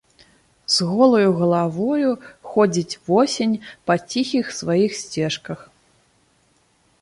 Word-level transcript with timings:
З 0.75 0.85
голаю 0.91 1.33
галавою 1.41 2.11
ходзіць 2.53 2.97
восень 3.11 3.53
па 3.91 3.99
ціхіх 4.15 4.45
сваіх 4.61 4.91
сцежках. 5.03 5.59